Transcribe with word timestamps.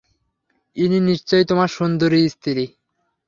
ইনি 0.77 0.99
নিশ্চয়ই 1.01 1.45
তোমার 1.45 1.69
সুন্দরী 1.69 2.21
স্ত্রী। 2.29 2.65